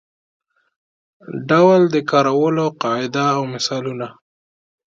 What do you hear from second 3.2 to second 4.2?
او مثالونه.